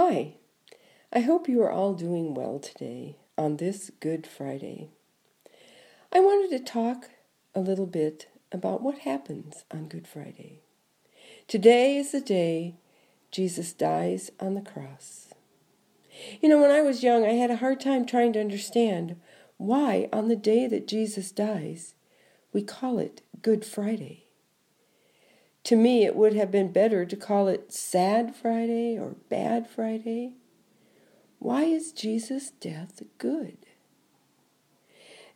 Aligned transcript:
Hi, 0.00 0.34
I 1.12 1.18
hope 1.22 1.48
you 1.48 1.60
are 1.60 1.72
all 1.72 1.92
doing 1.92 2.32
well 2.32 2.60
today 2.60 3.16
on 3.36 3.56
this 3.56 3.90
Good 3.98 4.28
Friday. 4.28 4.90
I 6.12 6.20
wanted 6.20 6.56
to 6.56 6.64
talk 6.64 7.10
a 7.52 7.58
little 7.58 7.84
bit 7.84 8.28
about 8.52 8.80
what 8.80 8.98
happens 8.98 9.64
on 9.72 9.88
Good 9.88 10.06
Friday. 10.06 10.60
Today 11.48 11.96
is 11.96 12.12
the 12.12 12.20
day 12.20 12.76
Jesus 13.32 13.72
dies 13.72 14.30
on 14.38 14.54
the 14.54 14.60
cross. 14.60 15.34
You 16.40 16.48
know, 16.48 16.60
when 16.60 16.70
I 16.70 16.80
was 16.80 17.02
young, 17.02 17.24
I 17.24 17.32
had 17.32 17.50
a 17.50 17.56
hard 17.56 17.80
time 17.80 18.06
trying 18.06 18.32
to 18.34 18.40
understand 18.40 19.16
why, 19.56 20.08
on 20.12 20.28
the 20.28 20.36
day 20.36 20.68
that 20.68 20.86
Jesus 20.86 21.32
dies, 21.32 21.96
we 22.52 22.62
call 22.62 23.00
it 23.00 23.22
Good 23.42 23.64
Friday. 23.64 24.27
To 25.68 25.76
me, 25.76 26.06
it 26.06 26.16
would 26.16 26.32
have 26.32 26.50
been 26.50 26.72
better 26.72 27.04
to 27.04 27.14
call 27.14 27.46
it 27.46 27.74
Sad 27.74 28.34
Friday 28.34 28.98
or 28.98 29.16
Bad 29.28 29.68
Friday. 29.68 30.32
Why 31.40 31.64
is 31.64 31.92
Jesus' 31.92 32.48
death 32.52 33.02
good? 33.18 33.58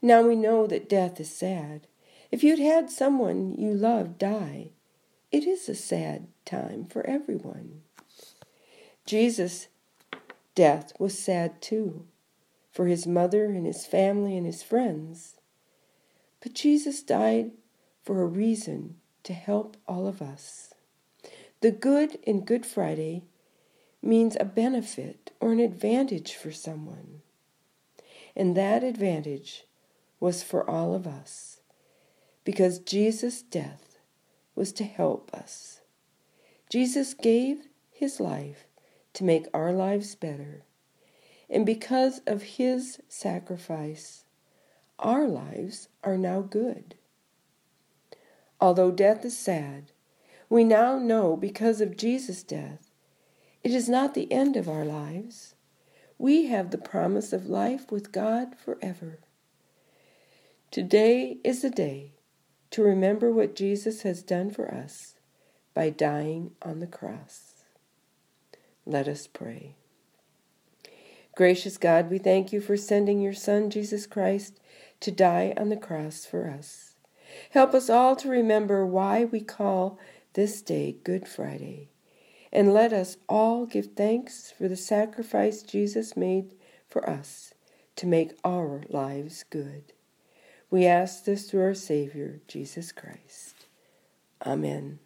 Now 0.00 0.22
we 0.22 0.34
know 0.34 0.66
that 0.66 0.88
death 0.88 1.20
is 1.20 1.30
sad. 1.30 1.86
If 2.30 2.42
you'd 2.42 2.60
had 2.60 2.88
someone 2.88 3.56
you 3.58 3.74
loved 3.74 4.18
die, 4.18 4.70
it 5.30 5.44
is 5.44 5.68
a 5.68 5.74
sad 5.74 6.28
time 6.46 6.86
for 6.86 7.06
everyone. 7.06 7.82
Jesus' 9.04 9.68
death 10.54 10.94
was 10.98 11.18
sad 11.18 11.60
too, 11.60 12.06
for 12.70 12.86
his 12.86 13.06
mother 13.06 13.44
and 13.44 13.66
his 13.66 13.84
family 13.84 14.38
and 14.38 14.46
his 14.46 14.62
friends. 14.62 15.36
But 16.40 16.54
Jesus 16.54 17.02
died 17.02 17.50
for 18.02 18.22
a 18.22 18.26
reason 18.26 18.96
to 19.24 19.32
help 19.32 19.76
all 19.86 20.06
of 20.06 20.20
us. 20.20 20.74
The 21.60 21.70
good 21.70 22.18
in 22.24 22.44
Good 22.44 22.66
Friday 22.66 23.24
means 24.02 24.36
a 24.38 24.44
benefit 24.44 25.30
or 25.40 25.52
an 25.52 25.60
advantage 25.60 26.34
for 26.34 26.50
someone. 26.50 27.22
And 28.34 28.56
that 28.56 28.82
advantage 28.82 29.64
was 30.18 30.42
for 30.42 30.68
all 30.68 30.94
of 30.94 31.06
us 31.06 31.60
because 32.44 32.78
Jesus' 32.78 33.42
death 33.42 33.98
was 34.54 34.72
to 34.72 34.84
help 34.84 35.32
us. 35.32 35.80
Jesus 36.70 37.14
gave 37.14 37.68
his 37.90 38.18
life 38.18 38.66
to 39.14 39.24
make 39.24 39.46
our 39.54 39.72
lives 39.72 40.14
better. 40.14 40.64
And 41.48 41.66
because 41.66 42.20
of 42.26 42.42
his 42.42 43.00
sacrifice, 43.08 44.24
our 44.98 45.28
lives 45.28 45.88
are 46.02 46.16
now 46.16 46.40
good. 46.40 46.94
Although 48.62 48.92
death 48.92 49.24
is 49.24 49.36
sad, 49.36 49.90
we 50.48 50.62
now 50.62 50.96
know 50.96 51.36
because 51.36 51.80
of 51.80 51.96
Jesus' 51.96 52.44
death, 52.44 52.92
it 53.64 53.72
is 53.72 53.88
not 53.88 54.14
the 54.14 54.30
end 54.30 54.56
of 54.56 54.68
our 54.68 54.84
lives. 54.84 55.56
We 56.16 56.46
have 56.46 56.70
the 56.70 56.78
promise 56.78 57.32
of 57.32 57.48
life 57.48 57.90
with 57.90 58.12
God 58.12 58.54
forever. 58.56 59.18
Today 60.70 61.38
is 61.42 61.62
the 61.62 61.70
day 61.70 62.12
to 62.70 62.84
remember 62.84 63.32
what 63.32 63.56
Jesus 63.56 64.02
has 64.02 64.22
done 64.22 64.48
for 64.48 64.72
us 64.72 65.16
by 65.74 65.90
dying 65.90 66.52
on 66.62 66.78
the 66.78 66.86
cross. 66.86 67.64
Let 68.86 69.08
us 69.08 69.26
pray. 69.26 69.74
Gracious 71.34 71.78
God, 71.78 72.12
we 72.12 72.18
thank 72.18 72.52
you 72.52 72.60
for 72.60 72.76
sending 72.76 73.20
your 73.20 73.34
Son, 73.34 73.70
Jesus 73.70 74.06
Christ, 74.06 74.60
to 75.00 75.10
die 75.10 75.52
on 75.56 75.68
the 75.68 75.76
cross 75.76 76.24
for 76.24 76.48
us. 76.48 76.91
Help 77.50 77.74
us 77.74 77.90
all 77.90 78.16
to 78.16 78.28
remember 78.28 78.86
why 78.86 79.24
we 79.24 79.40
call 79.40 79.98
this 80.34 80.62
day 80.62 80.96
Good 81.04 81.28
Friday. 81.28 81.90
And 82.52 82.72
let 82.72 82.92
us 82.92 83.16
all 83.28 83.66
give 83.66 83.94
thanks 83.94 84.52
for 84.56 84.68
the 84.68 84.76
sacrifice 84.76 85.62
Jesus 85.62 86.16
made 86.16 86.54
for 86.88 87.08
us 87.08 87.54
to 87.96 88.06
make 88.06 88.32
our 88.44 88.82
lives 88.88 89.44
good. 89.48 89.92
We 90.70 90.86
ask 90.86 91.24
this 91.24 91.50
through 91.50 91.62
our 91.62 91.74
Savior, 91.74 92.40
Jesus 92.48 92.92
Christ. 92.92 93.66
Amen. 94.44 94.98